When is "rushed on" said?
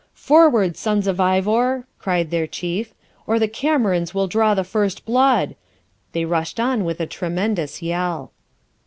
6.25-6.83